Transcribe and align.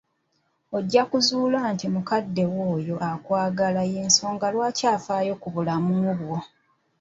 Ojja 0.77 1.01
kuzzuula 1.09 1.59
nti 1.73 1.85
mukadde 1.95 2.43
wo 2.53 2.61
oyo 2.75 2.95
akwagala 3.11 3.81
y'ensonga 3.91 4.47
lwaki 4.53 4.83
afaayo 4.95 5.33
ku 5.41 5.47
bulamu 5.55 5.93
bwo. 6.19 6.37